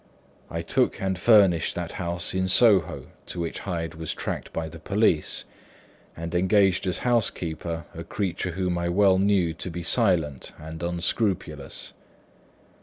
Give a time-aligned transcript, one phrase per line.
[0.49, 4.79] I took and furnished that house in Soho, to which Hyde was tracked by the
[4.79, 5.45] police;
[6.17, 10.81] and engaged as a housekeeper a creature whom I knew well to be silent and
[10.81, 11.93] unscrupulous.